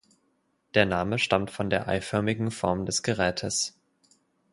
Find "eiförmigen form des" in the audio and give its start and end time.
1.87-3.03